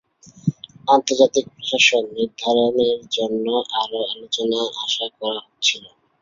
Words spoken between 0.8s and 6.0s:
আন্তর্জাতিক প্রশাসন নির্ধারণের জন্য আরো আলোচনা আশা করা হচ্ছিল।